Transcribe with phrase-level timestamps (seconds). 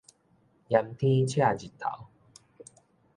[0.69, 2.07] 炎天赤日頭